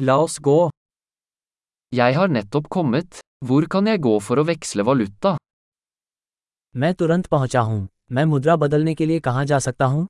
[0.00, 0.70] La oss gå.
[1.92, 3.18] Jeg har nettopp kommet.
[3.44, 5.36] Hvor kan jeg gå for å veksle valuta?
[6.74, 10.06] मैं तुरंत पहुँचा हूँ मैं मुद्रा बदलने के लिए कहाँ जा सकता हूँ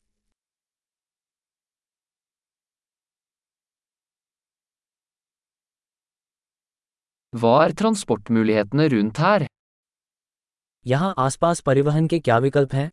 [7.32, 9.46] Hva er transportmulighetene rundt her?
[10.86, 12.91] यहाँ आसपास परिवहन के क्या विकल्प हैं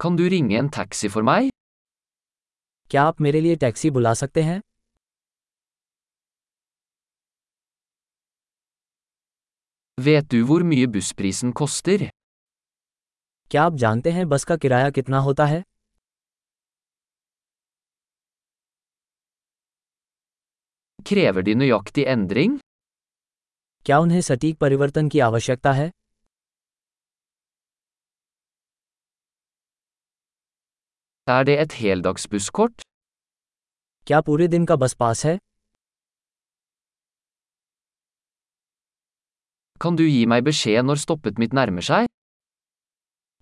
[0.00, 1.48] Kan du ringe en taxi for meg?
[2.90, 4.60] क्या आप मेरे लिए टैक्सी बुला सकते हैं
[9.98, 11.98] Vet du hvor mye bussprisen koster?
[13.50, 15.62] क्या आप जानते हैं बस का किराया कितना होता है
[21.08, 22.58] Krever de nøyaktig endring?
[23.86, 25.90] क्या उन्हें सटीक परिवर्तन की आवश्यकता है
[31.26, 32.82] Er det et heldagsbusskort?
[34.06, 35.38] क्या पूरे दिन का बस पास है
[39.84, 42.08] Kan du gi meg beskjed når stoppet mitt nærmer seg?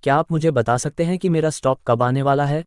[0.03, 2.63] क्या आप मुझे बता सकते हैं कि मेरा स्टॉप कब आने वाला है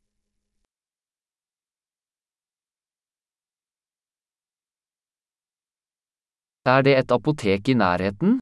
[6.66, 8.40] Er det et apotek i nærheten?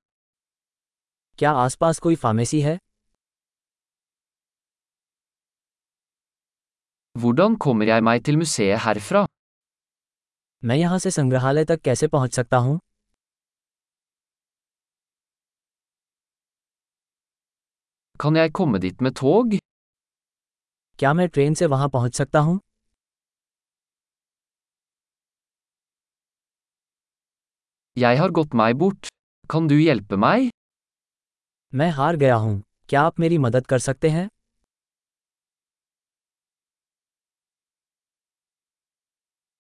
[1.39, 2.77] क्या आसपास कोई फार्मेसी है
[7.21, 9.25] Hvordan kommer jeg meg til museet herfra?
[10.63, 12.79] मैं यहाँ से संग्रहालय तक कैसे पहुँच सकता हूँ
[18.19, 19.57] Kan jeg komme dit med tog?
[20.99, 22.59] क्या मैं ट्रेन से वहाँ पहुँच सकता हूँ
[27.97, 29.07] Jeg har gått meg bort.
[29.49, 30.49] Kan du hjelpe meg?
[31.73, 34.27] मैं हार गया हूँ क्या आप मेरी मदद कर सकते हैं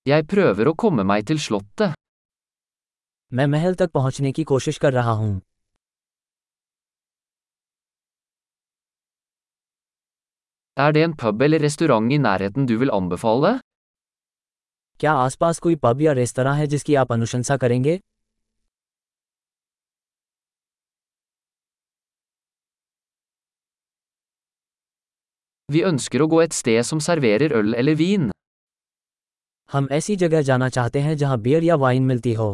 [0.08, 1.94] Jeg prøver å komme meg til slottet.
[3.32, 5.34] मैं महल तक पहुंचने की कोशिश कर रहा हूं
[10.76, 13.58] Er det en pub eller restaurant i nærheten du vil anbefale?
[15.00, 17.98] क्या आसपास कोई पब या रेस्तरां है जिसकी आप अनुशंसा करेंगे
[25.72, 28.30] Vi ønsker å gå et sted som serverer øl eller vin.
[29.69, 32.49] हम ऐसी जगह जाना चाहते हैं जहाँ बियर या वाइन मिलती हो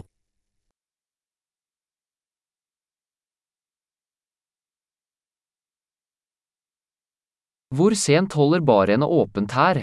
[7.71, 9.81] Hvor sent holder barene åpent her?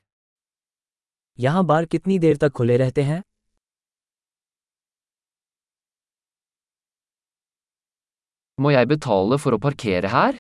[1.39, 3.23] यहाँ बार कितनी देर तक खुले रहते हैं
[8.59, 10.33] Må jeg betale for å parkere her?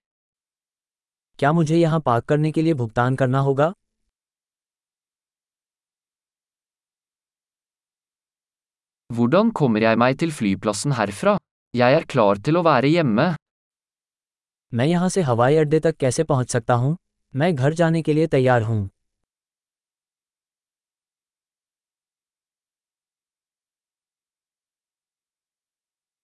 [1.39, 3.73] क्या मुझे यहाँ पार्क करने के लिए भुगतान करना होगा
[9.13, 11.37] Hvordan kommer jeg meg til flyplassen herfra?
[11.75, 13.27] Jeg er klar til å være hjemme.
[14.73, 16.97] मैं यहाँ से हवाई अड्डे तक कैसे पहुँच सकता हूँ
[17.35, 18.79] मैं घर जाने के लिए तैयार हूँ